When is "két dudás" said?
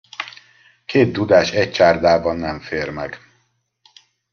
0.85-1.51